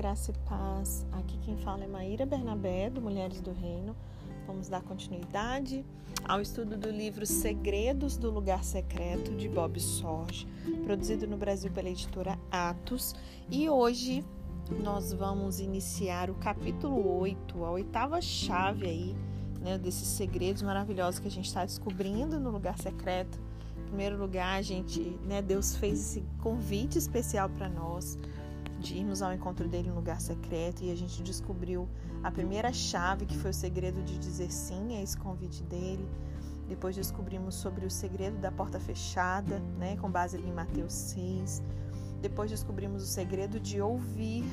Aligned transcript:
graça 0.00 0.30
e 0.30 0.48
paz. 0.48 1.06
Aqui 1.12 1.36
quem 1.42 1.58
fala 1.58 1.84
é 1.84 1.86
Maíra 1.86 2.24
Bernabé, 2.24 2.88
do 2.88 3.02
Mulheres 3.02 3.38
do 3.42 3.52
Reino. 3.52 3.94
Vamos 4.46 4.66
dar 4.66 4.80
continuidade 4.80 5.84
ao 6.24 6.40
estudo 6.40 6.78
do 6.78 6.90
livro 6.90 7.26
Segredos 7.26 8.16
do 8.16 8.30
Lugar 8.30 8.64
Secreto, 8.64 9.36
de 9.36 9.46
Bob 9.46 9.78
Sorge, 9.78 10.48
produzido 10.86 11.26
no 11.26 11.36
Brasil 11.36 11.70
pela 11.70 11.90
editora 11.90 12.38
Atos. 12.50 13.14
E 13.50 13.68
hoje 13.68 14.24
nós 14.82 15.12
vamos 15.12 15.60
iniciar 15.60 16.30
o 16.30 16.34
capítulo 16.36 17.18
8, 17.18 17.62
a 17.62 17.70
oitava 17.70 18.22
chave 18.22 18.86
aí, 18.86 19.16
né, 19.60 19.76
desses 19.76 20.08
segredos 20.08 20.62
maravilhosos 20.62 21.20
que 21.20 21.28
a 21.28 21.30
gente 21.30 21.48
está 21.48 21.62
descobrindo 21.62 22.40
no 22.40 22.50
lugar 22.50 22.78
secreto. 22.78 23.38
Em 23.78 23.88
primeiro 23.88 24.16
lugar, 24.16 24.58
a 24.58 24.62
gente, 24.62 24.98
né, 25.26 25.42
Deus 25.42 25.76
fez 25.76 26.00
esse 26.00 26.24
convite 26.38 26.96
especial 26.96 27.50
para 27.50 27.68
nós 27.68 28.16
de 28.80 28.96
irmos 28.96 29.20
ao 29.22 29.32
encontro 29.32 29.68
dele 29.68 29.90
no 29.90 29.96
lugar 29.96 30.20
secreto 30.20 30.82
e 30.82 30.90
a 30.90 30.94
gente 30.96 31.22
descobriu 31.22 31.88
a 32.22 32.30
primeira 32.30 32.72
chave 32.72 33.26
que 33.26 33.36
foi 33.36 33.50
o 33.50 33.54
segredo 33.54 34.02
de 34.02 34.18
dizer 34.18 34.50
sim 34.50 34.96
a 34.96 35.02
esse 35.02 35.16
convite 35.16 35.62
dele. 35.64 36.08
Depois 36.66 36.96
descobrimos 36.96 37.54
sobre 37.56 37.84
o 37.84 37.90
segredo 37.90 38.38
da 38.38 38.50
porta 38.50 38.80
fechada, 38.80 39.58
né, 39.78 39.96
com 39.96 40.10
base 40.10 40.38
em 40.38 40.52
Mateus 40.52 40.92
6. 40.92 41.62
Depois 42.22 42.50
descobrimos 42.50 43.02
o 43.02 43.06
segredo 43.06 43.60
de 43.60 43.80
ouvir. 43.80 44.44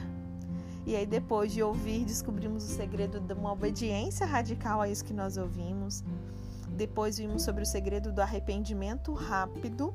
E 0.86 0.96
aí 0.96 1.06
depois 1.06 1.52
de 1.52 1.62
ouvir, 1.62 2.06
descobrimos 2.06 2.64
o 2.64 2.76
segredo 2.76 3.20
de 3.20 3.34
uma 3.34 3.52
obediência 3.52 4.26
radical 4.26 4.82
a 4.82 4.90
isso 4.90 5.06
que 5.06 5.14
nós 5.14 5.38
ouvimos. 5.38 6.04
Depois 6.70 7.18
vimos 7.18 7.44
sobre 7.44 7.64
o 7.64 7.66
segredo 7.66 8.12
do 8.12 8.22
arrependimento 8.22 9.14
rápido. 9.14 9.94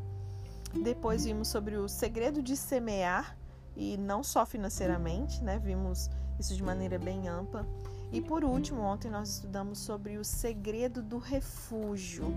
Depois 0.83 1.25
vimos 1.25 1.49
sobre 1.49 1.77
o 1.77 1.89
segredo 1.89 2.43
de 2.43 2.57
semear 2.57 3.37
e 3.77 3.97
não 3.97 4.23
só 4.23 4.45
financeiramente, 4.45 5.43
né? 5.43 5.59
Vimos 5.59 6.11
isso 6.39 6.55
de 6.55 6.63
maneira 6.63 6.99
bem 6.99 7.29
ampla. 7.29 7.67
E 8.13 8.21
por 8.21 8.45
último, 8.45 8.83
ontem 8.83 9.11
nós 9.11 9.29
estudamos 9.31 9.79
sobre 9.79 10.19
o 10.19 10.25
segredo 10.25 11.03
do 11.03 11.19
refúgio. 11.19 12.35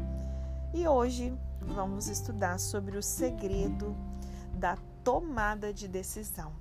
E 0.73 0.88
hoje 0.88 1.33
vamos 1.61 2.08
estudar 2.08 2.59
sobre 2.59 2.97
o 2.97 3.03
segredo 3.03 3.95
da 4.53 4.77
tomada 5.03 5.73
de 5.73 5.88
decisão. 5.88 6.53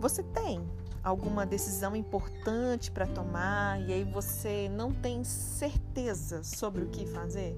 Você 0.00 0.22
tem 0.22 0.66
alguma 1.02 1.44
decisão 1.44 1.94
importante 1.94 2.90
para 2.90 3.06
tomar 3.06 3.80
e 3.82 3.92
aí 3.92 4.04
você 4.04 4.68
não 4.70 4.92
tem 4.92 5.22
certeza 5.22 6.42
sobre 6.42 6.84
o 6.84 6.88
que 6.88 7.06
fazer? 7.06 7.54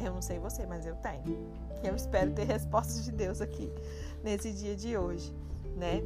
Eu 0.00 0.12
não 0.12 0.22
sei 0.22 0.38
você, 0.38 0.66
mas 0.66 0.86
eu 0.86 0.94
tenho. 0.96 1.38
Eu 1.82 1.94
espero 1.94 2.32
ter 2.32 2.44
respostas 2.44 3.04
de 3.04 3.12
Deus 3.12 3.40
aqui 3.40 3.70
nesse 4.22 4.52
dia 4.52 4.74
de 4.74 4.96
hoje, 4.96 5.32
né? 5.76 6.02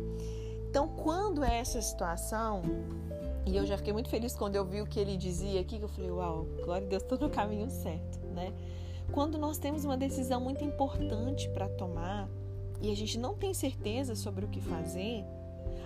Então, 0.69 0.89
quando 0.89 1.43
é 1.43 1.59
essa 1.59 1.81
situação, 1.81 2.63
e 3.47 3.57
eu 3.57 3.65
já 3.65 3.79
fiquei 3.79 3.93
muito 3.93 4.09
feliz 4.09 4.35
quando 4.35 4.57
eu 4.57 4.65
vi 4.65 4.83
o 4.83 4.87
que 4.87 5.01
ele 5.01 5.17
dizia 5.17 5.61
aqui, 5.61 5.79
que 5.79 5.85
eu 5.85 5.89
falei, 5.89 6.11
uau, 6.11 6.47
glória 6.65 6.87
a 6.87 6.91
Deus, 6.91 7.03
estou 7.03 7.19
no 7.19 7.31
caminho 7.31 7.71
certo, 7.71 8.19
né? 8.35 8.53
Quando 9.13 9.39
nós 9.39 9.57
temos 9.57 9.85
uma 9.85 9.97
decisão 9.97 10.41
muito 10.41 10.63
importante 10.63 11.49
para 11.51 11.69
tomar 11.69 12.29
e 12.83 12.93
a 12.93 12.95
gente 12.95 13.19
não 13.19 13.35
tem 13.35 13.55
certeza 13.55 14.15
sobre 14.15 14.45
o 14.45 14.49
que 14.49 14.61
fazer, 14.61 15.25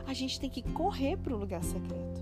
a 0.07 0.13
gente 0.13 0.41
tem 0.41 0.51
que 0.51 0.63
correr 0.73 1.17
para 1.17 1.33
o 1.33 1.39
lugar 1.39 1.63
secreto. 1.63 2.21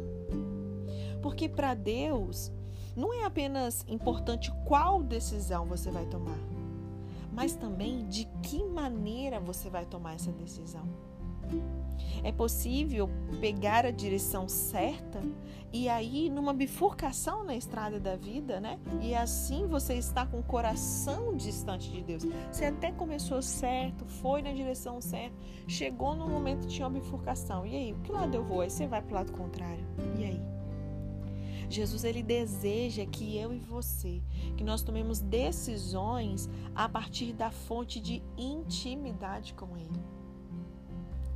Porque 1.23 1.49
para 1.49 1.75
Deus, 1.75 2.53
não 2.97 3.13
é 3.13 3.25
apenas 3.25 3.85
importante 3.89 4.53
qual 4.65 5.03
decisão 5.03 5.67
você 5.67 5.91
vai 5.91 6.07
tomar, 6.07 6.39
mas 7.33 7.55
também 7.55 8.07
de 8.09 8.27
que 8.43 8.65
maneira 8.65 9.39
você 9.41 9.71
vai 9.71 9.87
tomar 9.87 10.15
essa 10.15 10.33
decisão. 10.33 10.89
É 12.23 12.31
possível 12.31 13.09
pegar 13.41 13.87
a 13.87 13.91
direção 13.91 14.49
certa 14.49 15.21
e 15.73 15.89
aí 15.89 16.29
numa 16.29 16.53
bifurcação 16.53 17.45
na 17.45 17.55
estrada 17.55 17.99
da 17.99 18.17
vida, 18.17 18.61
né? 18.61 18.79
E 19.01 19.15
assim 19.15 19.67
você 19.67 19.95
está 19.95 20.27
com 20.27 20.41
o 20.41 20.43
coração 20.43 21.37
distante 21.37 21.91
de 21.91 22.03
Deus. 22.03 22.27
Você 22.51 22.67
até 22.67 22.93
começou 22.93 23.41
certo, 23.41 24.05
foi 24.05 24.43
na 24.43 24.53
direção 24.53 25.01
certa, 25.01 25.35
chegou 25.67 26.15
no 26.15 26.29
momento 26.29 26.67
que 26.67 26.75
tinha 26.75 26.87
uma 26.87 26.99
bifurcação. 26.99 27.65
E 27.65 27.75
aí, 27.75 27.97
que 28.05 28.13
lado 28.13 28.35
eu 28.35 28.45
vou? 28.45 28.61
Aí 28.61 28.71
você 28.71 28.87
vai 28.87 29.01
para 29.01 29.13
o 29.13 29.15
lado 29.15 29.33
contrário. 29.33 29.85
E 30.19 30.25
aí? 30.25 30.60
Jesus 31.71 32.03
ele 32.03 32.23
deseja 32.23 33.07
que 33.07 33.37
eu 33.37 33.55
e 33.55 33.59
você, 33.59 34.21
que 34.57 34.65
nós 34.65 34.83
tomemos 34.83 35.21
decisões 35.21 36.51
a 36.75 36.89
partir 36.89 37.33
da 37.33 37.51
fonte 37.51 38.01
de 38.01 38.23
intimidade 38.37 39.55
com 39.55 39.77
ele. 39.77 40.03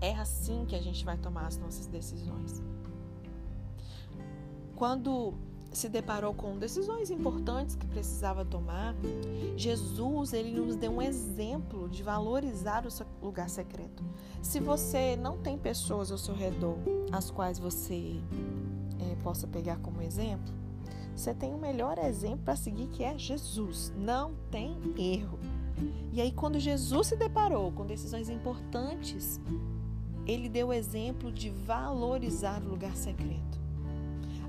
É 0.01 0.15
assim 0.17 0.67
que 0.67 0.75
a 0.75 0.83
gente 0.83 1.05
vai 1.05 1.17
tomar 1.17 1.47
as 1.47 1.57
nossas 1.57 1.87
decisões. 1.87 2.63
Quando 4.75 5.35
se 5.73 5.89
deparou 5.89 6.35
com 6.35 6.59
decisões 6.59 7.11
importantes 7.11 7.75
que 7.75 7.87
precisava 7.87 8.45
tomar, 8.45 8.95
Jesus 9.57 10.33
ele 10.33 10.53
nos 10.53 10.77
deu 10.77 10.93
um 10.93 11.03
exemplo 11.03 11.89
de 11.89 12.03
valorizar 12.03 12.85
o 12.87 13.25
lugar 13.25 13.49
secreto. 13.49 14.05
Se 14.43 14.61
você 14.61 15.17
não 15.17 15.39
tem 15.39 15.59
pessoas 15.59 16.13
ao 16.13 16.19
seu 16.19 16.35
redor 16.35 16.77
as 17.13 17.31
quais 17.31 17.59
você 17.59 18.21
possa 19.25 19.47
pegar 19.47 19.79
como 19.79 20.03
exemplo, 20.03 20.53
você 21.17 21.33
tem 21.33 21.55
o 21.55 21.59
melhor 21.59 21.97
exemplo 21.99 22.41
para 22.45 22.57
seguir 22.57 22.89
que 22.89 23.03
é 23.03 23.17
Jesus. 23.17 23.93
Não 23.97 24.35
tem 24.51 24.77
erro. 24.99 25.39
E 26.13 26.21
aí, 26.21 26.31
quando 26.31 26.61
Jesus 26.61 27.09
se 27.09 27.17
deparou 27.17 27.73
com 27.73 27.87
decisões 27.87 28.29
importantes, 28.29 29.41
ele 30.27 30.49
deu 30.49 30.69
o 30.69 30.73
exemplo 30.73 31.33
de 31.33 31.51
valorizar 31.51 32.63
o 32.63 32.69
lugar 32.69 32.95
secreto. 32.97 33.61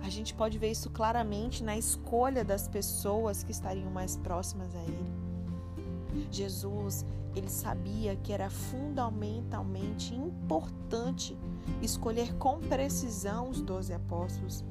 A 0.04 0.10
gente 0.10 0.34
pode 0.34 0.60
ver 0.60 0.72
isso 0.72 0.90
claramente 0.90 1.64
na 1.64 1.78
escolha 1.78 2.44
das 2.44 2.68
pessoas 2.68 3.44
que 3.44 3.52
estariam 3.52 3.90
mais 3.90 4.18
próximas 4.18 4.76
a 4.76 4.84
ele. 4.84 6.28
Jesus, 6.32 7.06
ele 7.36 7.50
sabia 7.50 8.16
que 8.16 8.32
era 8.32 8.50
fundamentalmente 8.50 10.14
importante 10.14 11.36
escolher 11.82 12.34
com 12.36 12.60
precisão 12.60 13.50
os 13.50 13.62
doze 13.62 13.94
apóstolos, 13.94 14.64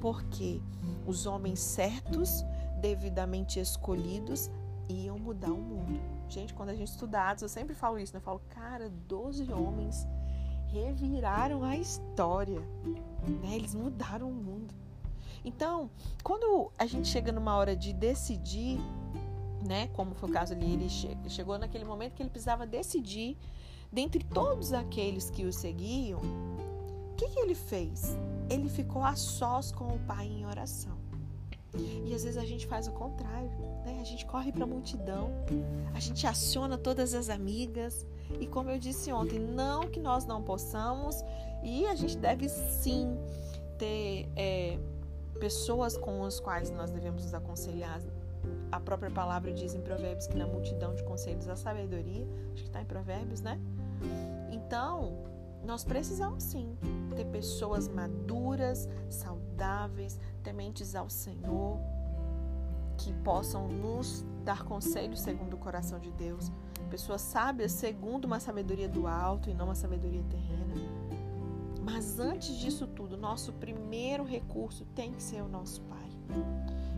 porque 0.00 0.60
os 1.06 1.26
homens 1.26 1.60
certos, 1.60 2.44
devidamente 2.80 3.58
escolhidos, 3.58 4.50
iam 4.88 5.18
mudar 5.18 5.52
o 5.52 5.60
mundo. 5.60 6.00
Gente, 6.28 6.54
quando 6.54 6.70
a 6.70 6.74
gente 6.74 6.88
estuda 6.88 7.30
Atos, 7.30 7.42
eu 7.42 7.48
sempre 7.48 7.74
falo 7.74 7.98
isso, 7.98 8.12
né? 8.12 8.18
Eu 8.18 8.22
falo, 8.22 8.40
cara, 8.48 8.90
doze 9.08 9.52
homens 9.52 10.06
reviraram 10.66 11.64
a 11.64 11.76
história, 11.76 12.60
né? 13.42 13.54
Eles 13.54 13.74
mudaram 13.74 14.28
o 14.28 14.34
mundo. 14.34 14.74
Então, 15.44 15.90
quando 16.22 16.70
a 16.78 16.84
gente 16.84 17.08
chega 17.08 17.32
numa 17.32 17.56
hora 17.56 17.74
de 17.74 17.92
decidir, 17.92 18.78
né? 19.66 19.88
Como 19.88 20.14
foi 20.14 20.28
o 20.28 20.32
caso 20.32 20.52
ali, 20.52 20.74
ele 20.74 20.88
chegou 21.30 21.58
naquele 21.58 21.84
momento 21.84 22.14
que 22.14 22.22
ele 22.22 22.30
precisava 22.30 22.66
decidir 22.66 23.36
dentre 23.92 24.22
todos 24.24 24.72
aqueles 24.72 25.30
que 25.30 25.44
o 25.44 25.52
seguiam, 25.52 26.20
o 26.20 27.16
que, 27.16 27.28
que 27.28 27.40
ele 27.40 27.54
fez? 27.54 28.16
Ele 28.48 28.68
ficou 28.68 29.02
a 29.02 29.16
sós 29.16 29.72
com 29.72 29.88
o 29.88 29.98
Pai 30.00 30.26
em 30.26 30.46
oração. 30.46 30.96
E 31.74 32.14
às 32.14 32.24
vezes 32.24 32.38
a 32.38 32.44
gente 32.44 32.66
faz 32.66 32.88
o 32.88 32.92
contrário, 32.92 33.50
né? 33.84 33.98
A 34.00 34.04
gente 34.04 34.24
corre 34.24 34.50
para 34.50 34.64
a 34.64 34.66
multidão, 34.66 35.30
a 35.94 36.00
gente 36.00 36.26
aciona 36.26 36.78
todas 36.78 37.14
as 37.14 37.28
amigas. 37.28 38.06
E 38.40 38.46
como 38.46 38.70
eu 38.70 38.78
disse 38.78 39.12
ontem, 39.12 39.38
não 39.38 39.82
que 39.82 40.00
nós 40.00 40.24
não 40.24 40.42
possamos, 40.42 41.22
e 41.62 41.86
a 41.86 41.94
gente 41.94 42.16
deve 42.16 42.48
sim 42.48 43.18
ter 43.78 44.28
é, 44.36 44.78
pessoas 45.38 45.96
com 45.96 46.24
as 46.24 46.40
quais 46.40 46.70
nós 46.70 46.90
devemos 46.90 47.24
nos 47.24 47.34
aconselhar. 47.34 48.00
A 48.72 48.80
própria 48.80 49.10
palavra 49.10 49.52
diz 49.52 49.74
em 49.74 49.80
Provérbios 49.80 50.26
que 50.26 50.36
na 50.36 50.46
multidão 50.46 50.94
de 50.94 51.02
conselhos 51.04 51.48
há 51.48 51.56
sabedoria. 51.56 52.26
Acho 52.52 52.62
que 52.62 52.68
está 52.68 52.80
em 52.80 52.86
Provérbios, 52.86 53.40
né? 53.40 53.60
Então, 54.50 55.24
nós 55.64 55.84
precisamos 55.84 56.44
sim 56.44 56.76
ter 57.14 57.26
pessoas 57.26 57.88
maduras, 57.88 58.88
saudáveis, 59.08 60.18
tementes 60.42 60.94
ao 60.94 61.10
Senhor, 61.10 61.78
que 62.96 63.12
possam 63.12 63.68
nos 63.68 64.24
dar 64.44 64.64
conselhos 64.64 65.20
segundo 65.20 65.54
o 65.54 65.58
coração 65.58 65.98
de 65.98 66.10
Deus. 66.12 66.50
Pessoas 66.90 67.20
sábias 67.20 67.72
segundo 67.72 68.24
uma 68.24 68.40
sabedoria 68.40 68.88
do 68.88 69.06
alto 69.06 69.50
e 69.50 69.54
não 69.54 69.66
uma 69.66 69.74
sabedoria 69.74 70.22
terrena. 70.24 70.74
Mas 71.82 72.18
antes 72.18 72.56
disso 72.58 72.86
tudo, 72.86 73.16
nosso 73.16 73.52
primeiro 73.52 74.24
recurso 74.24 74.84
tem 74.94 75.12
que 75.12 75.22
ser 75.22 75.42
o 75.42 75.48
nosso 75.48 75.82
Pai. 75.82 76.08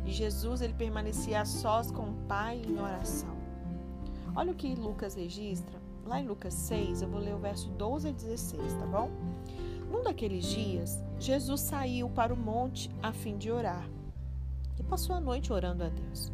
E 0.05 0.13
Jesus 0.13 0.61
ele 0.61 0.75
permanecia 0.75 1.41
a 1.41 1.45
sós 1.45 1.91
com 1.91 2.11
o 2.11 2.15
Pai 2.29 2.63
em 2.67 2.79
oração. 2.79 3.37
Olha 4.35 4.53
o 4.53 4.55
que 4.55 4.75
Lucas 4.75 5.15
registra 5.15 5.80
lá 6.11 6.21
em 6.21 6.27
Lucas 6.27 6.55
6, 6.55 7.03
eu 7.03 7.09
vou 7.09 7.21
ler 7.21 7.37
o 7.37 7.39
verso 7.39 7.69
12 7.71 8.09
a 8.09 8.11
16, 8.11 8.75
tá 8.75 8.85
bom? 8.85 9.09
Num 9.89 10.03
daqueles 10.03 10.45
dias, 10.45 10.99
Jesus 11.21 11.61
saiu 11.61 12.11
para 12.11 12.35
o 12.35 12.37
monte 12.37 12.91
a 13.01 13.13
fim 13.13 13.39
de 13.39 13.49
orar 13.49 13.89
e 14.77 14.83
passou 14.83 15.15
a 15.15 15.21
noite 15.21 15.53
orando 15.53 15.85
a 15.85 15.89
Deus. 15.89 16.33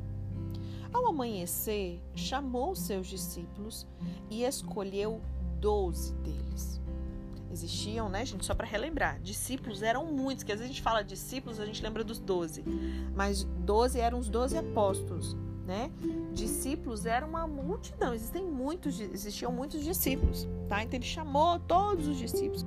Ao 0.90 1.06
amanhecer, 1.06 2.02
chamou 2.14 2.74
seus 2.74 3.06
discípulos 3.06 3.86
e 4.30 4.44
escolheu 4.44 5.20
doze 5.60 6.14
deles. 6.14 6.80
Existiam, 7.52 8.08
né, 8.08 8.24
gente? 8.24 8.46
Só 8.46 8.54
para 8.54 8.66
relembrar, 8.66 9.20
discípulos 9.20 9.82
eram 9.82 10.06
muitos, 10.06 10.42
que 10.42 10.52
às 10.52 10.58
vezes 10.58 10.70
a 10.70 10.74
gente 10.74 10.82
fala 10.82 11.04
discípulos, 11.04 11.60
a 11.60 11.66
gente 11.66 11.82
lembra 11.82 12.02
dos 12.02 12.18
doze. 12.18 12.64
Mas 13.14 13.44
doze 13.44 14.00
eram 14.00 14.18
os 14.18 14.30
doze 14.30 14.56
apóstolos, 14.56 15.36
né? 15.66 15.90
Discípulos 16.32 17.04
eram 17.04 17.28
uma 17.28 17.46
multidão, 17.46 18.14
existem 18.14 18.44
muitos, 18.44 19.00
existiam 19.00 19.50
muitos 19.50 19.82
discípulos, 19.84 20.46
tá? 20.68 20.82
Então 20.82 20.96
ele 20.96 21.04
chamou 21.04 21.58
todos 21.58 22.06
os 22.06 22.16
discípulos. 22.16 22.64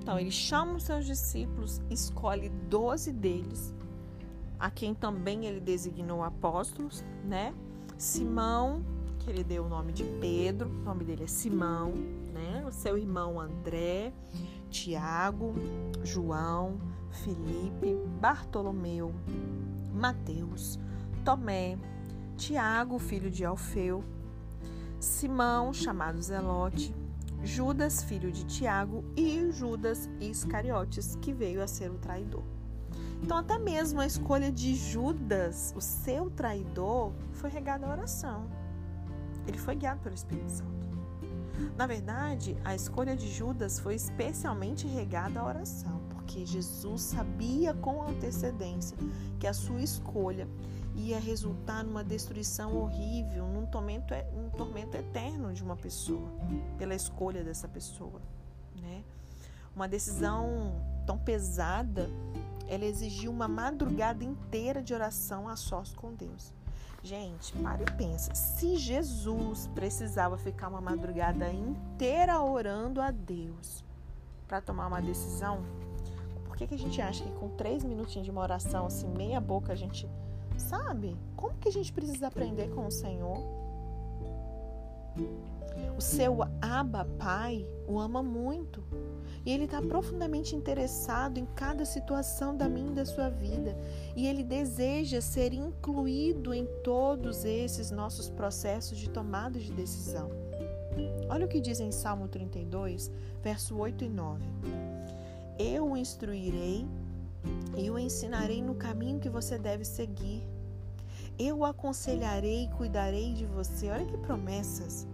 Então 0.00 0.18
ele 0.18 0.30
chama 0.30 0.76
os 0.76 0.84
seus 0.84 1.04
discípulos, 1.04 1.82
escolhe 1.90 2.48
doze 2.48 3.12
deles 3.12 3.74
a 4.58 4.70
quem 4.70 4.94
também 4.94 5.46
ele 5.46 5.60
designou 5.60 6.22
apóstolos, 6.22 7.04
né? 7.24 7.54
Simão, 7.96 8.82
que 9.18 9.30
ele 9.30 9.44
deu 9.44 9.64
o 9.64 9.68
nome 9.68 9.92
de 9.92 10.04
Pedro, 10.20 10.68
o 10.68 10.84
nome 10.84 11.04
dele 11.04 11.24
é 11.24 11.26
Simão? 11.26 12.17
O 12.68 12.70
seu 12.70 12.98
irmão 12.98 13.40
André, 13.40 14.12
Tiago, 14.68 15.54
João, 16.04 16.78
Felipe, 17.10 17.96
Bartolomeu, 18.20 19.10
Mateus, 19.90 20.78
Tomé, 21.24 21.78
Tiago, 22.36 22.98
filho 22.98 23.30
de 23.30 23.42
Alfeu, 23.42 24.04
Simão, 25.00 25.72
chamado 25.72 26.20
Zelote, 26.20 26.94
Judas, 27.42 28.02
filho 28.02 28.30
de 28.30 28.44
Tiago, 28.44 29.02
e 29.16 29.50
Judas 29.50 30.06
Iscariotes, 30.20 31.16
que 31.22 31.32
veio 31.32 31.62
a 31.62 31.66
ser 31.66 31.90
o 31.90 31.96
traidor. 31.96 32.44
Então, 33.22 33.38
até 33.38 33.58
mesmo 33.58 33.98
a 33.98 34.06
escolha 34.06 34.52
de 34.52 34.74
Judas, 34.74 35.72
o 35.74 35.80
seu 35.80 36.28
traidor, 36.28 37.14
foi 37.32 37.48
regada 37.48 37.86
à 37.86 37.90
oração. 37.90 38.46
Ele 39.46 39.56
foi 39.56 39.74
guiado 39.74 40.00
pelo 40.00 40.14
Espírito 40.14 40.50
Santo. 40.50 40.77
Na 41.76 41.86
verdade, 41.86 42.56
a 42.64 42.74
escolha 42.74 43.16
de 43.16 43.28
Judas 43.28 43.78
foi 43.78 43.94
especialmente 43.94 44.86
regada 44.86 45.40
à 45.40 45.46
oração, 45.46 46.00
porque 46.10 46.44
Jesus 46.44 47.02
sabia 47.02 47.74
com 47.74 48.02
antecedência 48.02 48.96
que 49.38 49.46
a 49.46 49.52
sua 49.52 49.80
escolha 49.80 50.48
ia 50.94 51.18
resultar 51.18 51.84
numa 51.84 52.02
destruição 52.02 52.76
horrível, 52.76 53.46
num 53.46 53.66
tormento, 53.66 54.14
num 54.34 54.50
tormento 54.50 54.96
eterno 54.96 55.52
de 55.52 55.62
uma 55.62 55.76
pessoa, 55.76 56.28
pela 56.76 56.94
escolha 56.94 57.44
dessa 57.44 57.68
pessoa. 57.68 58.20
Né? 58.76 59.04
Uma 59.74 59.86
decisão 59.86 60.74
tão 61.06 61.18
pesada 61.18 62.10
ela 62.68 62.84
exigiu 62.84 63.30
uma 63.30 63.48
madrugada 63.48 64.22
inteira 64.22 64.82
de 64.82 64.92
oração 64.92 65.48
a 65.48 65.56
sós 65.56 65.94
com 65.94 66.12
Deus. 66.12 66.52
Gente, 67.02 67.52
para 67.54 67.82
e 67.82 67.96
pensa. 67.96 68.34
Se 68.34 68.76
Jesus 68.76 69.68
precisava 69.74 70.36
ficar 70.36 70.68
uma 70.68 70.80
madrugada 70.80 71.50
inteira 71.50 72.40
orando 72.40 73.00
a 73.00 73.10
Deus 73.10 73.84
para 74.46 74.60
tomar 74.60 74.88
uma 74.88 75.00
decisão, 75.00 75.62
por 76.46 76.56
que, 76.56 76.66
que 76.66 76.74
a 76.74 76.78
gente 76.78 77.00
acha 77.00 77.22
que 77.22 77.30
com 77.32 77.50
três 77.50 77.84
minutinhos 77.84 78.24
de 78.24 78.30
uma 78.30 78.40
oração, 78.40 78.86
assim, 78.86 79.08
meia 79.08 79.40
boca, 79.40 79.72
a 79.72 79.76
gente 79.76 80.08
sabe? 80.56 81.16
Como 81.36 81.54
que 81.58 81.68
a 81.68 81.72
gente 81.72 81.92
precisa 81.92 82.26
aprender 82.26 82.68
com 82.74 82.86
o 82.86 82.90
Senhor? 82.90 83.67
O 85.96 86.00
seu 86.00 86.38
Abba 86.60 87.04
Pai 87.18 87.66
o 87.86 87.98
ama 87.98 88.22
muito 88.22 88.84
e 89.44 89.50
ele 89.50 89.64
está 89.64 89.80
profundamente 89.80 90.54
interessado 90.54 91.38
em 91.38 91.46
cada 91.46 91.84
situação 91.84 92.56
da 92.56 92.68
minha 92.68 92.90
e 92.90 92.94
da 92.94 93.04
sua 93.04 93.28
vida 93.28 93.76
e 94.14 94.26
ele 94.26 94.44
deseja 94.44 95.20
ser 95.20 95.52
incluído 95.52 96.52
em 96.52 96.66
todos 96.84 97.44
esses 97.44 97.90
nossos 97.90 98.28
processos 98.28 98.98
de 98.98 99.10
tomada 99.10 99.58
de 99.58 99.72
decisão. 99.72 100.30
Olha 101.28 101.46
o 101.46 101.48
que 101.48 101.60
diz 101.60 101.80
em 101.80 101.92
Salmo 101.92 102.28
32, 102.28 103.10
verso 103.42 103.76
8 103.76 104.04
e 104.04 104.08
9. 104.08 104.44
Eu 105.58 105.90
o 105.90 105.96
instruirei 105.96 106.86
e 107.76 107.90
o 107.90 107.98
ensinarei 107.98 108.62
no 108.62 108.74
caminho 108.74 109.20
que 109.20 109.28
você 109.28 109.58
deve 109.58 109.84
seguir. 109.84 110.42
Eu 111.38 111.64
aconselharei 111.64 112.64
e 112.64 112.68
cuidarei 112.68 113.32
de 113.32 113.46
você. 113.46 113.88
Olha 113.90 114.04
que 114.04 114.16
promessas. 114.18 115.06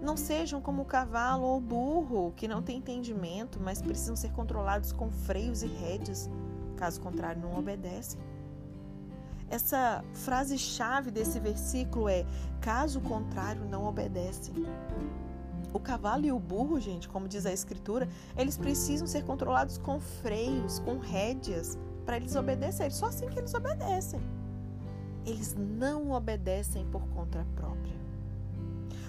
Não 0.00 0.16
sejam 0.16 0.60
como 0.60 0.82
o 0.82 0.86
cavalo 0.86 1.44
ou 1.44 1.58
o 1.58 1.60
burro, 1.60 2.32
que 2.36 2.48
não 2.48 2.62
têm 2.62 2.78
entendimento, 2.78 3.60
mas 3.60 3.82
precisam 3.82 4.16
ser 4.16 4.30
controlados 4.32 4.92
com 4.92 5.10
freios 5.10 5.62
e 5.62 5.66
rédeas. 5.66 6.30
Caso 6.76 7.00
contrário, 7.00 7.42
não 7.42 7.58
obedecem. 7.58 8.20
Essa 9.48 10.04
frase-chave 10.12 11.10
desse 11.10 11.38
versículo 11.38 12.08
é: 12.08 12.24
caso 12.60 13.00
contrário, 13.00 13.64
não 13.64 13.84
obedecem. 13.84 14.54
O 15.72 15.78
cavalo 15.78 16.24
e 16.24 16.32
o 16.32 16.38
burro, 16.38 16.80
gente, 16.80 17.08
como 17.08 17.28
diz 17.28 17.44
a 17.44 17.52
escritura, 17.52 18.08
eles 18.36 18.56
precisam 18.56 19.06
ser 19.06 19.24
controlados 19.24 19.78
com 19.78 20.00
freios, 20.00 20.78
com 20.78 20.98
rédeas, 20.98 21.78
para 22.04 22.16
eles 22.16 22.34
obedecerem. 22.34 22.90
Só 22.90 23.06
assim 23.06 23.28
que 23.28 23.38
eles 23.38 23.52
obedecem. 23.52 24.20
Eles 25.26 25.54
não 25.54 26.12
obedecem 26.12 26.86
por 26.86 27.06
conta 27.08 27.44
própria. 27.56 27.96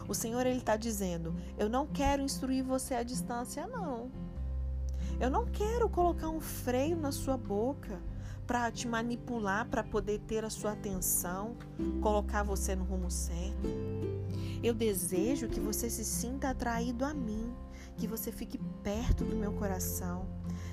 O 0.07 0.13
Senhor 0.13 0.45
ele 0.45 0.57
está 0.57 0.75
dizendo: 0.75 1.35
eu 1.57 1.69
não 1.69 1.85
quero 1.85 2.21
instruir 2.21 2.63
você 2.63 2.95
à 2.95 3.03
distância, 3.03 3.67
não. 3.67 4.09
Eu 5.19 5.29
não 5.29 5.45
quero 5.45 5.89
colocar 5.89 6.29
um 6.29 6.41
freio 6.41 6.97
na 6.97 7.11
sua 7.11 7.37
boca 7.37 8.01
para 8.45 8.71
te 8.71 8.87
manipular, 8.87 9.67
para 9.67 9.83
poder 9.83 10.19
ter 10.19 10.45
a 10.45 10.49
sua 10.49 10.71
atenção, 10.71 11.57
colocar 12.01 12.43
você 12.43 12.75
no 12.75 12.85
rumo 12.85 13.11
certo. 13.11 13.67
Eu 14.63 14.73
desejo 14.73 15.49
que 15.49 15.59
você 15.59 15.89
se 15.89 16.05
sinta 16.05 16.49
atraído 16.49 17.03
a 17.03 17.13
mim, 17.13 17.53
que 17.97 18.07
você 18.07 18.31
fique 18.31 18.57
perto 18.81 19.25
do 19.25 19.35
meu 19.35 19.51
coração, 19.51 20.25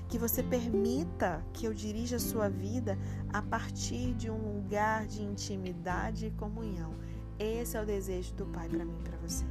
que 0.08 0.18
você 0.18 0.42
permita 0.42 1.44
que 1.52 1.66
eu 1.66 1.74
dirija 1.74 2.16
a 2.16 2.20
sua 2.20 2.48
vida 2.48 2.98
a 3.32 3.42
partir 3.42 4.14
de 4.14 4.30
um 4.30 4.56
lugar 4.56 5.06
de 5.06 5.22
intimidade 5.22 6.26
e 6.26 6.30
comunhão. 6.32 6.94
Esse 7.38 7.76
é 7.76 7.82
o 7.82 7.86
desejo 7.86 8.34
do 8.34 8.46
Pai 8.46 8.68
para 8.68 8.84
mim 8.84 8.96
e 9.00 9.08
para 9.08 9.18
você. 9.18 9.44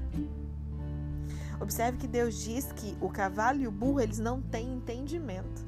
Observe 1.59 1.97
que 1.97 2.07
Deus 2.07 2.35
diz 2.41 2.71
que 2.71 2.97
o 3.01 3.09
cavalo 3.09 3.59
e 3.59 3.67
o 3.67 3.71
burro 3.71 3.99
eles 3.99 4.19
não 4.19 4.41
têm 4.41 4.73
entendimento. 4.73 5.65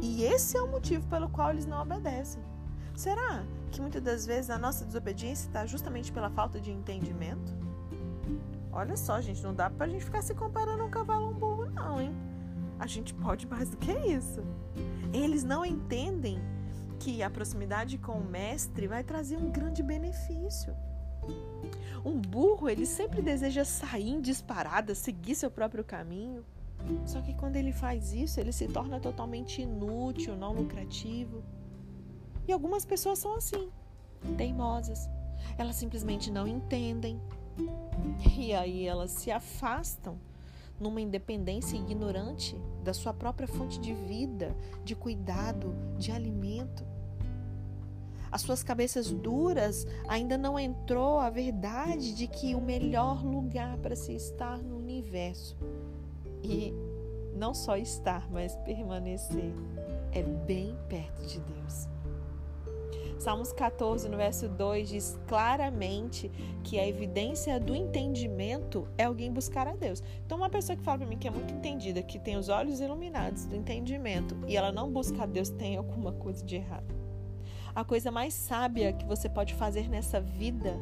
E 0.00 0.24
esse 0.24 0.56
é 0.56 0.62
o 0.62 0.70
motivo 0.70 1.06
pelo 1.08 1.28
qual 1.28 1.50
eles 1.50 1.66
não 1.66 1.82
obedecem. 1.82 2.42
Será 2.94 3.44
que 3.70 3.80
muitas 3.80 4.02
das 4.02 4.26
vezes 4.26 4.50
a 4.50 4.58
nossa 4.58 4.84
desobediência 4.84 5.46
está 5.46 5.66
justamente 5.66 6.12
pela 6.12 6.30
falta 6.30 6.60
de 6.60 6.70
entendimento? 6.70 7.52
Olha 8.70 8.96
só, 8.96 9.20
gente, 9.20 9.42
não 9.42 9.54
dá 9.54 9.68
para 9.68 9.86
a 9.86 9.88
gente 9.88 10.04
ficar 10.04 10.22
se 10.22 10.34
comparando 10.34 10.84
um 10.84 10.90
cavalo 10.90 11.26
a 11.26 11.28
um 11.28 11.34
burro, 11.34 11.66
não, 11.66 12.00
hein? 12.00 12.14
A 12.82 12.86
gente 12.88 13.14
pode 13.14 13.46
mais 13.46 13.70
do 13.70 13.76
que 13.76 13.92
isso. 13.92 14.42
Eles 15.14 15.44
não 15.44 15.64
entendem 15.64 16.40
que 16.98 17.22
a 17.22 17.30
proximidade 17.30 17.96
com 17.96 18.14
o 18.14 18.24
mestre 18.24 18.88
vai 18.88 19.04
trazer 19.04 19.36
um 19.36 19.52
grande 19.52 19.84
benefício. 19.84 20.74
Um 22.04 22.20
burro, 22.20 22.68
ele 22.68 22.84
sempre 22.84 23.22
deseja 23.22 23.64
sair 23.64 24.08
em 24.08 24.20
disparada, 24.20 24.96
seguir 24.96 25.36
seu 25.36 25.48
próprio 25.48 25.84
caminho. 25.84 26.44
Só 27.06 27.20
que 27.20 27.34
quando 27.34 27.54
ele 27.54 27.72
faz 27.72 28.12
isso, 28.12 28.40
ele 28.40 28.50
se 28.50 28.66
torna 28.66 28.98
totalmente 28.98 29.62
inútil, 29.62 30.36
não 30.36 30.52
lucrativo. 30.52 31.44
E 32.48 32.52
algumas 32.52 32.84
pessoas 32.84 33.20
são 33.20 33.36
assim, 33.36 33.70
teimosas. 34.36 35.08
Elas 35.56 35.76
simplesmente 35.76 36.32
não 36.32 36.48
entendem. 36.48 37.22
E 38.36 38.52
aí 38.52 38.84
elas 38.84 39.12
se 39.12 39.30
afastam 39.30 40.18
numa 40.82 41.00
independência 41.00 41.76
ignorante 41.76 42.54
da 42.82 42.92
sua 42.92 43.14
própria 43.14 43.46
fonte 43.46 43.78
de 43.80 43.94
vida, 43.94 44.54
de 44.84 44.94
cuidado, 44.94 45.74
de 45.96 46.10
alimento 46.10 46.84
as 48.32 48.40
suas 48.40 48.62
cabeças 48.62 49.12
duras, 49.12 49.86
ainda 50.08 50.38
não 50.38 50.58
entrou 50.58 51.18
a 51.18 51.28
verdade 51.28 52.14
de 52.14 52.26
que 52.26 52.54
o 52.54 52.60
melhor 52.62 53.22
lugar 53.22 53.76
para 53.76 53.94
se 53.94 54.14
estar 54.14 54.56
no 54.56 54.78
universo 54.78 55.54
e 56.42 56.72
não 57.36 57.52
só 57.52 57.76
estar, 57.76 58.26
mas 58.30 58.56
permanecer 58.56 59.52
é 60.12 60.22
bem 60.22 60.74
perto 60.88 61.26
de 61.26 61.40
Deus. 61.40 61.91
Salmos 63.22 63.52
14, 63.52 64.08
no 64.08 64.16
verso 64.16 64.48
2, 64.48 64.88
diz 64.88 65.16
claramente 65.28 66.28
que 66.64 66.76
a 66.76 66.88
evidência 66.88 67.60
do 67.60 67.72
entendimento 67.72 68.88
é 68.98 69.04
alguém 69.04 69.32
buscar 69.32 69.68
a 69.68 69.76
Deus. 69.76 70.02
Então, 70.26 70.36
uma 70.36 70.50
pessoa 70.50 70.76
que 70.76 70.82
fala 70.82 70.98
para 70.98 71.06
mim 71.06 71.16
que 71.16 71.28
é 71.28 71.30
muito 71.30 71.54
entendida, 71.54 72.02
que 72.02 72.18
tem 72.18 72.36
os 72.36 72.48
olhos 72.48 72.80
iluminados 72.80 73.46
do 73.46 73.54
entendimento 73.54 74.36
e 74.48 74.56
ela 74.56 74.72
não 74.72 74.90
busca 74.90 75.22
a 75.22 75.26
Deus, 75.26 75.50
tem 75.50 75.76
alguma 75.76 76.10
coisa 76.10 76.44
de 76.44 76.56
errado. 76.56 76.92
A 77.72 77.84
coisa 77.84 78.10
mais 78.10 78.34
sábia 78.34 78.92
que 78.92 79.06
você 79.06 79.28
pode 79.28 79.54
fazer 79.54 79.88
nessa 79.88 80.20
vida 80.20 80.76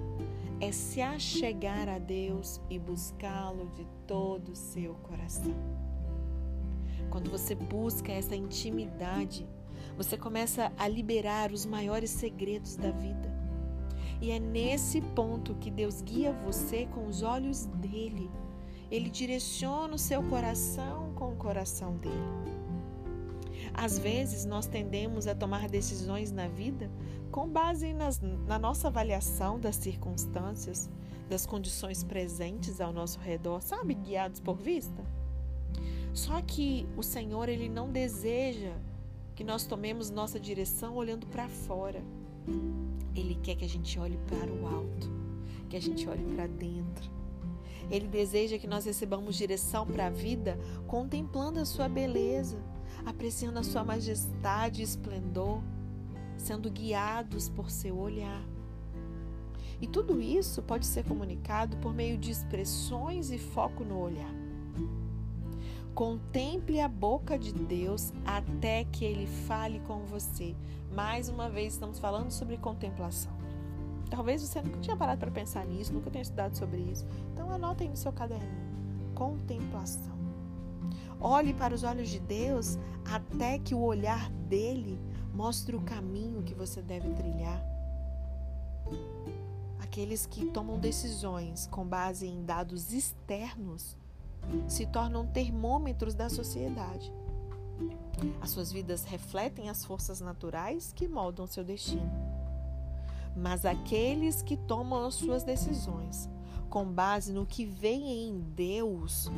é 0.62 0.72
se 0.72 1.02
achegar 1.02 1.90
a 1.90 1.98
Deus 1.98 2.58
e 2.70 2.78
buscá-lo 2.78 3.66
de 3.74 3.86
todo 4.06 4.52
o 4.52 4.56
seu 4.56 4.94
coração. 4.94 5.54
Quando 7.10 7.30
você 7.30 7.54
busca 7.54 8.10
essa 8.10 8.34
intimidade, 8.34 9.46
Você 9.96 10.16
começa 10.16 10.72
a 10.78 10.88
liberar 10.88 11.52
os 11.52 11.66
maiores 11.66 12.10
segredos 12.10 12.76
da 12.76 12.90
vida. 12.90 13.30
E 14.20 14.30
é 14.30 14.38
nesse 14.38 15.00
ponto 15.00 15.54
que 15.54 15.70
Deus 15.70 16.02
guia 16.02 16.32
você 16.32 16.86
com 16.86 17.06
os 17.06 17.22
olhos 17.22 17.66
dele. 17.66 18.30
Ele 18.90 19.08
direciona 19.08 19.94
o 19.94 19.98
seu 19.98 20.22
coração 20.24 21.12
com 21.14 21.32
o 21.32 21.36
coração 21.36 21.96
dele. 21.96 22.60
Às 23.72 23.98
vezes 23.98 24.44
nós 24.44 24.66
tendemos 24.66 25.26
a 25.26 25.34
tomar 25.34 25.68
decisões 25.68 26.30
na 26.32 26.48
vida 26.48 26.90
com 27.30 27.48
base 27.48 27.92
nas, 27.92 28.20
na 28.20 28.58
nossa 28.58 28.88
avaliação 28.88 29.58
das 29.58 29.76
circunstâncias, 29.76 30.90
das 31.28 31.46
condições 31.46 32.02
presentes 32.02 32.80
ao 32.80 32.92
nosso 32.92 33.20
redor, 33.20 33.62
sabe, 33.62 33.94
guiados 33.94 34.40
por 34.40 34.56
vista. 34.56 35.04
Só 36.12 36.42
que 36.42 36.86
o 36.96 37.02
Senhor 37.02 37.48
ele 37.48 37.68
não 37.68 37.90
deseja 37.90 38.72
que 39.40 39.44
nós 39.44 39.64
tomemos 39.64 40.10
nossa 40.10 40.38
direção 40.38 40.96
olhando 40.96 41.26
para 41.26 41.48
fora. 41.48 42.04
Ele 43.16 43.34
quer 43.36 43.56
que 43.56 43.64
a 43.64 43.68
gente 43.68 43.98
olhe 43.98 44.18
para 44.28 44.52
o 44.52 44.66
alto, 44.66 45.10
que 45.66 45.78
a 45.78 45.80
gente 45.80 46.06
olhe 46.06 46.22
para 46.34 46.46
dentro. 46.46 47.10
Ele 47.90 48.06
deseja 48.06 48.58
que 48.58 48.66
nós 48.66 48.84
recebamos 48.84 49.36
direção 49.36 49.86
para 49.86 50.08
a 50.08 50.10
vida 50.10 50.58
contemplando 50.86 51.58
a 51.58 51.64
sua 51.64 51.88
beleza, 51.88 52.62
apreciando 53.06 53.58
a 53.58 53.62
sua 53.62 53.82
majestade 53.82 54.82
e 54.82 54.84
esplendor, 54.84 55.62
sendo 56.36 56.70
guiados 56.70 57.48
por 57.48 57.70
seu 57.70 57.96
olhar. 57.96 58.46
E 59.80 59.86
tudo 59.86 60.20
isso 60.20 60.62
pode 60.62 60.84
ser 60.84 61.02
comunicado 61.06 61.78
por 61.78 61.94
meio 61.94 62.18
de 62.18 62.30
expressões 62.30 63.30
e 63.30 63.38
foco 63.38 63.84
no 63.84 64.00
olhar. 64.00 64.49
Contemple 66.00 66.80
a 66.80 66.88
boca 66.88 67.38
de 67.38 67.52
Deus 67.52 68.10
até 68.24 68.84
que 68.84 69.04
ele 69.04 69.26
fale 69.26 69.80
com 69.80 70.06
você. 70.06 70.56
Mais 70.94 71.28
uma 71.28 71.50
vez, 71.50 71.74
estamos 71.74 71.98
falando 71.98 72.30
sobre 72.30 72.56
contemplação. 72.56 73.30
Talvez 74.08 74.40
você 74.40 74.62
nunca 74.62 74.80
tinha 74.80 74.96
parado 74.96 75.20
para 75.20 75.30
pensar 75.30 75.66
nisso, 75.66 75.92
nunca 75.92 76.10
tenha 76.10 76.22
estudado 76.22 76.56
sobre 76.56 76.80
isso. 76.80 77.06
Então, 77.34 77.50
anota 77.50 77.84
aí 77.84 77.90
no 77.90 77.98
seu 77.98 78.14
caderninho: 78.14 79.12
contemplação. 79.14 80.18
Olhe 81.20 81.52
para 81.52 81.74
os 81.74 81.82
olhos 81.82 82.08
de 82.08 82.18
Deus 82.18 82.78
até 83.04 83.58
que 83.58 83.74
o 83.74 83.82
olhar 83.82 84.30
dele 84.48 84.98
mostre 85.34 85.76
o 85.76 85.82
caminho 85.82 86.42
que 86.42 86.54
você 86.54 86.80
deve 86.80 87.10
trilhar. 87.10 87.62
Aqueles 89.78 90.24
que 90.24 90.46
tomam 90.46 90.78
decisões 90.78 91.66
com 91.66 91.84
base 91.84 92.26
em 92.26 92.42
dados 92.42 92.90
externos 92.90 93.99
se 94.68 94.86
tornam 94.86 95.26
termômetros 95.26 96.14
da 96.14 96.28
sociedade. 96.28 97.12
As 98.40 98.50
suas 98.50 98.70
vidas 98.70 99.04
refletem 99.04 99.70
as 99.70 99.84
forças 99.84 100.20
naturais 100.20 100.92
que 100.94 101.08
moldam 101.08 101.46
seu 101.46 101.64
destino. 101.64 102.10
Mas 103.36 103.64
aqueles 103.64 104.42
que 104.42 104.56
tomam 104.56 105.06
as 105.06 105.14
suas 105.14 105.42
decisões 105.42 106.28
com 106.68 106.84
base 106.84 107.32
no 107.32 107.46
que 107.46 107.64
vem 107.64 108.28
em 108.28 108.40
Deus 108.40 109.30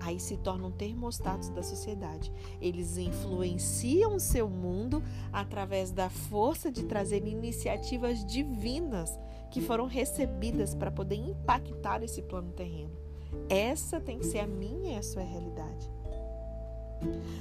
aí 0.00 0.18
se 0.20 0.36
tornam 0.36 0.70
termostatos 0.70 1.48
da 1.50 1.62
sociedade. 1.62 2.32
Eles 2.60 2.96
influenciam 2.96 4.18
seu 4.18 4.48
mundo 4.48 5.02
através 5.32 5.90
da 5.90 6.08
força 6.08 6.70
de 6.70 6.84
trazer 6.84 7.26
iniciativas 7.26 8.24
divinas 8.24 9.10
que 9.50 9.60
foram 9.60 9.86
recebidas 9.86 10.74
para 10.74 10.90
poder 10.90 11.16
impactar 11.16 12.02
esse 12.02 12.22
plano 12.22 12.52
terreno. 12.52 13.07
Essa 13.48 14.00
tem 14.00 14.18
que 14.18 14.26
ser 14.26 14.40
a 14.40 14.46
minha 14.46 14.94
e 14.94 14.98
a 14.98 15.02
sua 15.02 15.22
realidade. 15.22 15.90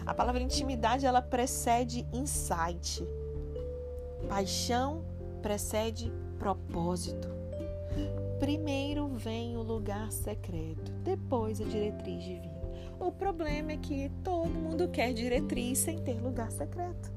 A 0.05 0.13
palavra 0.13 0.41
intimidade 0.41 1.05
ela 1.05 1.21
precede 1.21 2.07
insight. 2.13 3.03
Paixão 4.27 5.03
precede 5.41 6.11
propósito. 6.37 7.27
Primeiro 8.39 9.07
vem 9.07 9.57
o 9.57 9.63
lugar 9.63 10.11
secreto, 10.11 10.91
depois 11.03 11.59
a 11.59 11.65
diretriz 11.65 12.23
divina. 12.23 12.57
O 12.99 13.11
problema 13.11 13.71
é 13.71 13.77
que 13.77 14.11
todo 14.23 14.49
mundo 14.49 14.87
quer 14.89 15.13
diretriz 15.13 15.79
sem 15.79 15.97
ter 15.99 16.21
lugar 16.21 16.51
secreto. 16.51 17.11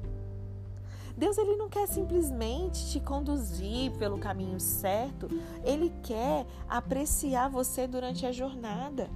Deus 1.21 1.37
ele 1.37 1.55
não 1.55 1.69
quer 1.69 1.87
simplesmente 1.87 2.89
te 2.89 2.99
conduzir 2.99 3.91
pelo 3.91 4.17
caminho 4.17 4.59
certo, 4.59 5.29
ele 5.63 5.93
quer 6.01 6.47
apreciar 6.67 7.47
você 7.47 7.85
durante 7.85 8.25
a 8.25 8.31
jornada. 8.31 9.07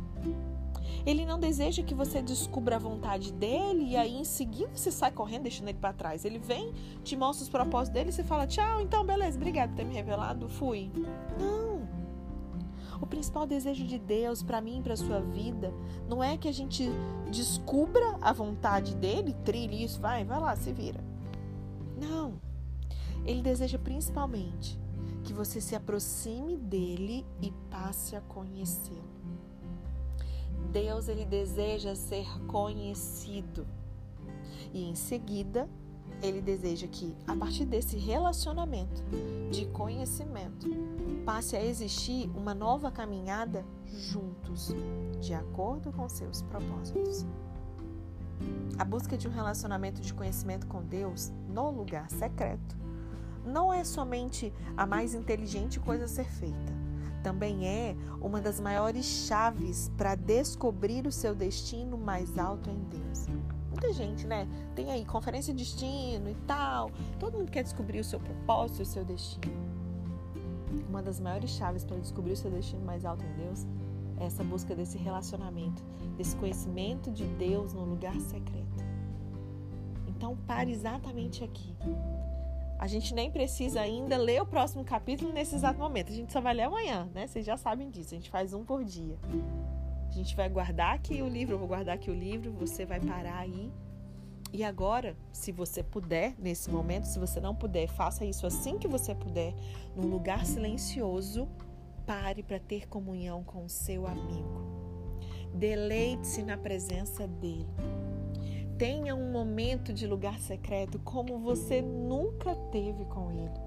Ele 1.04 1.26
não 1.26 1.40
deseja 1.40 1.82
que 1.82 1.96
você 1.96 2.22
descubra 2.22 2.76
a 2.76 2.80
vontade 2.80 3.34
dele 3.34 3.86
e 3.86 3.98
aí 3.98 4.18
em 4.18 4.24
seguida 4.24 4.70
você 4.76 4.92
sai 4.92 5.10
correndo 5.10 5.44
deixando 5.44 5.70
ele 5.70 5.80
para 5.80 5.94
trás. 5.94 6.24
Ele 6.24 6.38
vem, 6.38 6.72
te 7.04 7.18
mostra 7.18 7.42
os 7.42 7.50
propósitos 7.50 7.90
dele 7.90 8.12
e 8.12 8.14
você 8.14 8.24
fala: 8.24 8.46
"Tchau, 8.46 8.82
então 8.82 9.04
beleza, 9.04 9.36
obrigado 9.36 9.72
por 9.72 9.78
ter 9.78 9.86
me 9.86 9.96
revelado, 9.96 10.48
fui". 10.48 10.92
Não. 11.40 11.90
O 13.02 13.08
principal 13.08 13.48
desejo 13.48 13.84
de 13.84 13.98
Deus 13.98 14.44
para 14.44 14.62
mim 14.62 14.78
e 14.78 14.84
para 14.84 14.96
sua 14.96 15.22
vida 15.22 15.74
não 16.08 16.24
é 16.24 16.38
que 16.38 16.48
a 16.48 16.54
gente 16.54 16.88
descubra 17.32 18.16
a 18.22 18.32
vontade 18.32 18.96
dele, 18.96 19.36
trilhe 19.44 19.84
isso, 19.84 20.00
vai, 20.00 20.24
vai 20.24 20.40
lá, 20.40 20.56
se 20.56 20.72
vira. 20.72 21.05
Não. 21.98 22.40
Ele 23.26 23.42
deseja 23.42 23.80
principalmente 23.80 24.80
que 25.24 25.34
você 25.34 25.60
se 25.60 25.76
aproxime 25.76 26.56
dele 26.56 27.26
e 27.42 27.52
passe 27.70 28.16
a 28.16 28.22
conhecê-lo. 28.22 29.04
Deus 30.72 31.08
ele 31.08 31.26
deseja 31.26 31.96
ser 31.96 32.28
conhecido. 32.48 33.66
E 34.74 34.84
em 34.90 34.94
seguida, 34.94 35.70
ele 36.22 36.42
deseja 36.42 36.88
que, 36.88 37.16
a 37.28 37.36
partir 37.36 37.66
desse 37.66 37.98
relacionamento 37.98 39.04
de 39.52 39.66
conhecimento, 39.68 40.68
passe 41.26 41.56
a 41.56 41.64
existir 41.64 42.30
uma 42.36 42.54
nova 42.54 42.92
caminhada 42.92 43.66
juntos, 43.86 44.74
de 45.20 45.34
acordo 45.34 45.92
com 45.92 46.08
seus 46.08 46.42
propósitos. 46.44 47.26
A 48.78 48.84
busca 48.84 49.18
de 49.18 49.28
um 49.28 49.32
relacionamento 49.32 50.02
de 50.02 50.14
conhecimento 50.14 50.68
com 50.68 50.84
Deus 50.84 51.32
no 51.48 51.70
lugar 51.70 52.10
secreto 52.10 52.76
não 53.46 53.72
é 53.72 53.84
somente 53.84 54.52
a 54.76 54.86
mais 54.86 55.14
inteligente 55.14 55.80
coisa 55.80 56.06
a 56.06 56.08
ser 56.08 56.26
feita, 56.26 56.74
também 57.26 57.68
é 57.68 57.96
uma 58.22 58.40
das 58.40 58.60
maiores 58.60 59.04
chaves 59.04 59.92
para 59.98 60.14
descobrir 60.14 61.08
o 61.08 61.12
seu 61.12 61.34
destino 61.34 61.98
mais 61.98 62.38
alto 62.38 62.70
em 62.70 62.78
Deus. 62.84 63.26
Muita 63.72 63.92
gente, 63.94 64.28
né? 64.28 64.48
Tem 64.76 64.92
aí 64.92 65.04
conferência 65.04 65.52
de 65.52 65.64
destino 65.64 66.30
e 66.30 66.36
tal. 66.46 66.92
Todo 67.20 67.40
mundo 67.40 67.50
quer 67.50 67.64
descobrir 67.64 68.00
o 68.00 68.04
seu 68.04 68.20
propósito 68.20 68.84
o 68.84 68.86
seu 68.86 69.04
destino. 69.04 69.56
Uma 70.88 71.02
das 71.02 71.20
maiores 71.20 71.50
chaves 71.50 71.84
para 71.84 71.98
descobrir 71.98 72.34
o 72.34 72.38
seu 72.38 72.52
destino 72.52 72.86
mais 72.86 73.04
alto 73.04 73.26
em 73.26 73.44
Deus 73.44 73.66
essa 74.20 74.44
busca 74.44 74.76
desse 74.76 74.98
relacionamento, 74.98 75.84
desse 76.18 76.36
conhecimento 76.36 77.12
de 77.12 77.26
Deus 77.26 77.74
no 77.74 77.84
lugar 77.84 78.16
secreto. 78.22 78.84
Então, 80.08 80.38
pare 80.48 80.72
exatamente 80.72 81.44
aqui. 81.44 81.76
A 82.78 82.88
gente 82.88 83.14
nem 83.14 83.32
precisa 83.32 83.82
ainda 83.82 84.18
ler 84.18 84.42
o 84.42 84.46
próximo 84.46 84.84
capítulo 84.84 85.32
nesse 85.32 85.56
exato 85.56 85.80
momento. 85.80 86.12
A 86.12 86.16
gente 86.16 86.32
só 86.32 86.42
vai 86.42 86.54
ler 86.54 86.64
amanhã, 86.64 87.10
né? 87.14 87.26
Vocês 87.28 87.46
já 87.46 87.58
sabem 87.58 87.90
disso. 87.90 88.14
A 88.14 88.18
gente 88.18 88.30
faz 88.30 88.54
um 88.54 88.64
por 88.64 88.84
dia. 88.84 89.18
A 90.08 90.12
gente 90.12 90.36
vai 90.36 90.50
guardar 90.50 90.94
aqui 90.96 91.22
o 91.22 91.28
livro, 91.28 91.56
eu 91.56 91.60
vou 91.60 91.68
guardar 91.68 91.96
aqui 91.96 92.10
o 92.10 92.14
livro, 92.14 92.52
você 92.54 92.86
vai 92.86 93.00
parar 93.00 93.40
aí. 93.40 93.72
E 94.54 94.64
agora, 94.64 95.18
se 95.34 95.52
você 95.52 95.84
puder, 95.84 96.34
nesse 96.40 96.70
momento, 96.70 97.06
se 97.06 97.20
você 97.20 97.42
não 97.42 97.54
puder, 97.54 97.88
faça 97.88 98.24
isso 98.24 98.48
assim 98.48 98.78
que 98.78 98.88
você 98.88 99.14
puder, 99.14 99.54
num 99.96 100.08
lugar 100.08 100.46
silencioso, 100.46 101.48
pare 102.06 102.44
para 102.44 102.60
ter 102.60 102.88
comunhão 102.88 103.44
com 103.44 103.66
o 103.66 103.70
seu 103.70 104.06
amigo. 104.06 104.62
Deleite-se 105.54 106.44
na 106.44 106.58
presença 106.58 107.28
dele. 107.28 107.66
Tenha 108.78 109.16
um 109.16 109.32
momento 109.32 109.94
de 109.94 110.06
lugar 110.06 110.40
secreto 110.40 111.00
como 111.00 111.40
você 111.40 111.82
nunca 111.82 112.56
teve 112.72 113.06
com 113.06 113.32
ele. 113.32 113.66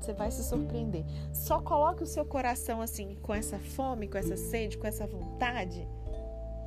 Você 0.00 0.12
vai 0.12 0.30
se 0.30 0.44
surpreender. 0.44 1.04
Só 1.32 1.60
coloque 1.60 2.02
o 2.02 2.06
seu 2.06 2.24
coração 2.24 2.82
assim, 2.82 3.14
com 3.22 3.32
essa 3.32 3.58
fome, 3.58 4.08
com 4.08 4.18
essa 4.18 4.36
sede, 4.36 4.76
com 4.76 4.86
essa 4.86 5.06
vontade. 5.06 5.88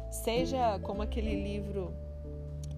Seja 0.10 0.80
como 0.80 1.02
aquele 1.02 1.44
livro 1.44 1.94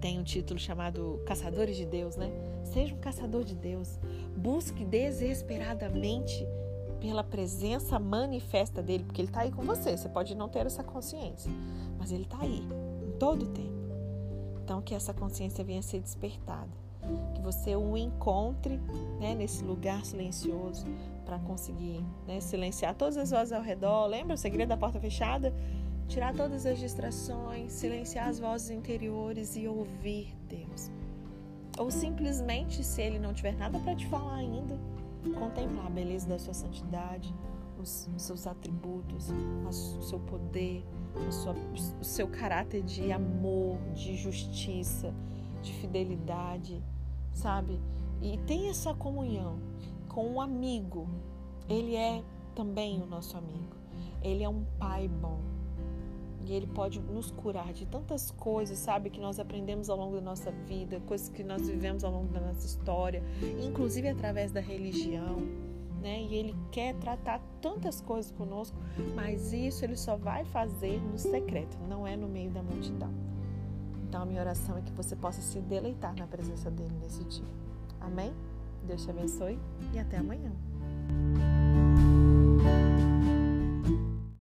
tem 0.01 0.17
um 0.17 0.23
título 0.23 0.59
chamado 0.59 1.21
Caçadores 1.25 1.75
de 1.75 1.85
Deus, 1.85 2.15
né? 2.15 2.31
Seja 2.63 2.95
um 2.95 2.99
caçador 2.99 3.43
de 3.43 3.55
Deus. 3.55 3.99
Busque 4.35 4.85
desesperadamente 4.85 6.45
pela 6.99 7.23
presença 7.23 7.99
manifesta 7.99 8.81
dele, 8.81 9.03
porque 9.03 9.21
ele 9.21 9.29
está 9.29 9.41
aí 9.41 9.51
com 9.51 9.63
você. 9.63 9.97
Você 9.97 10.09
pode 10.09 10.35
não 10.35 10.49
ter 10.49 10.65
essa 10.65 10.83
consciência, 10.83 11.51
mas 11.97 12.11
ele 12.11 12.23
está 12.23 12.39
aí, 12.39 12.67
em 13.07 13.11
todo 13.17 13.43
o 13.43 13.49
tempo. 13.49 13.69
Então, 14.63 14.81
que 14.81 14.93
essa 14.93 15.13
consciência 15.13 15.63
venha 15.63 15.79
a 15.79 15.83
ser 15.83 15.99
despertada 15.99 16.89
que 17.33 17.41
você 17.41 17.75
o 17.75 17.97
encontre 17.97 18.77
né, 19.19 19.33
nesse 19.35 19.63
lugar 19.63 20.05
silencioso 20.05 20.85
para 21.25 21.39
conseguir 21.39 22.03
né, 22.27 22.39
silenciar 22.39 22.95
todas 22.95 23.17
as 23.17 23.31
vozes 23.31 23.53
ao 23.53 23.61
redor. 23.61 24.07
Lembra 24.07 24.35
o 24.35 24.37
segredo 24.37 24.69
da 24.69 24.77
porta 24.77 24.99
fechada? 24.99 25.53
Tirar 26.07 26.33
todas 26.33 26.65
as 26.65 26.79
distrações, 26.79 27.71
silenciar 27.71 28.27
as 28.27 28.39
vozes 28.39 28.71
interiores 28.71 29.55
e 29.55 29.67
ouvir 29.67 30.35
Deus. 30.47 30.91
Ou 31.77 31.91
simplesmente, 31.91 32.83
se 32.83 33.01
ele 33.01 33.19
não 33.19 33.33
tiver 33.33 33.55
nada 33.55 33.79
para 33.79 33.95
te 33.95 34.07
falar 34.07 34.35
ainda, 34.35 34.77
contemplar 35.37 35.87
a 35.87 35.89
beleza 35.89 36.27
da 36.27 36.39
sua 36.39 36.53
santidade, 36.53 37.33
os, 37.79 38.09
seus 38.17 38.45
atributos, 38.45 39.29
o 39.97 40.01
seu 40.01 40.19
poder, 40.19 40.83
sua, 41.31 41.55
o 41.99 42.03
seu 42.03 42.27
caráter 42.27 42.83
de 42.83 43.11
amor, 43.11 43.77
de 43.93 44.15
justiça, 44.15 45.13
de 45.61 45.73
fidelidade, 45.73 46.81
sabe? 47.33 47.79
E 48.21 48.37
tem 48.39 48.69
essa 48.69 48.93
comunhão 48.93 49.59
com 50.07 50.27
um 50.27 50.41
amigo. 50.41 51.07
Ele 51.67 51.95
é 51.95 52.23
também 52.55 53.01
o 53.01 53.05
nosso 53.05 53.37
amigo. 53.37 53.75
Ele 54.21 54.43
é 54.43 54.49
um 54.49 54.65
pai 54.77 55.07
bom. 55.07 55.39
E 56.45 56.53
ele 56.53 56.67
pode 56.67 56.99
nos 56.99 57.31
curar 57.31 57.73
de 57.73 57.85
tantas 57.85 58.31
coisas, 58.31 58.77
sabe, 58.77 59.09
que 59.09 59.19
nós 59.19 59.39
aprendemos 59.39 59.89
ao 59.89 59.97
longo 59.97 60.15
da 60.15 60.21
nossa 60.21 60.51
vida, 60.51 60.99
coisas 61.01 61.29
que 61.29 61.43
nós 61.43 61.67
vivemos 61.67 62.03
ao 62.03 62.11
longo 62.11 62.31
da 62.33 62.39
nossa 62.39 62.65
história, 62.65 63.21
inclusive 63.61 64.07
através 64.07 64.51
da 64.51 64.61
religião 64.61 65.37
né? 66.01 66.21
E 66.21 66.35
ele 66.35 66.55
quer 66.71 66.95
tratar 66.95 67.41
tantas 67.61 68.01
coisas 68.01 68.31
conosco, 68.31 68.77
mas 69.15 69.53
isso 69.53 69.83
ele 69.83 69.95
só 69.95 70.15
vai 70.15 70.45
fazer 70.45 71.01
no 71.01 71.17
secreto, 71.17 71.77
não 71.87 72.07
é 72.07 72.15
no 72.15 72.27
meio 72.27 72.49
da 72.51 72.63
multidão. 72.63 73.11
Então 74.07 74.23
a 74.23 74.25
minha 74.25 74.41
oração 74.41 74.77
é 74.77 74.81
que 74.81 74.91
você 74.91 75.15
possa 75.15 75.41
se 75.41 75.59
deleitar 75.61 76.15
na 76.17 76.25
presença 76.25 76.71
dele 76.71 76.95
nesse 77.01 77.23
dia. 77.25 77.45
Amém? 77.99 78.33
Deus 78.87 79.03
te 79.03 79.11
abençoe 79.11 79.59
e 79.93 79.99
até 79.99 80.17
amanhã. 80.17 80.51